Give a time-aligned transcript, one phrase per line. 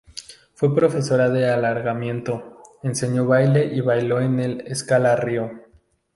[0.55, 5.51] Fue profesora de alargamiento, enseñó baile y bailó en el Scala Río.